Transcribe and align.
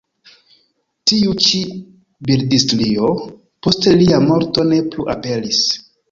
Tiu 1.09 1.33
ĉi 1.47 1.59
bildstrio 2.29 3.09
post 3.67 3.89
lia 3.99 4.21
morto 4.31 4.65
ne 4.71 4.81
plu 4.95 5.07
aperis. 5.15 5.61